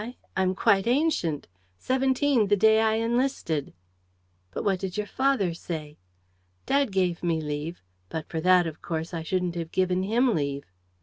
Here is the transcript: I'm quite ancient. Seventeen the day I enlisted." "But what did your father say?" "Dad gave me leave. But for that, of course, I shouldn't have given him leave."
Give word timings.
I'm 0.35 0.55
quite 0.55 0.87
ancient. 0.87 1.47
Seventeen 1.77 2.47
the 2.47 2.55
day 2.55 2.81
I 2.81 2.95
enlisted." 2.95 3.71
"But 4.49 4.63
what 4.63 4.79
did 4.79 4.97
your 4.97 5.05
father 5.05 5.53
say?" 5.53 5.99
"Dad 6.65 6.91
gave 6.91 7.21
me 7.21 7.39
leave. 7.39 7.83
But 8.09 8.27
for 8.27 8.41
that, 8.41 8.65
of 8.65 8.81
course, 8.81 9.13
I 9.13 9.21
shouldn't 9.21 9.53
have 9.53 9.69
given 9.71 10.01
him 10.01 10.33
leave." 10.33 10.63